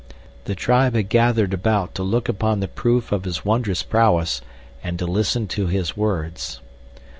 [0.45, 4.41] The tribe had gathered about to look upon the proof of his wondrous prowess,
[4.83, 6.59] and to listen to his words.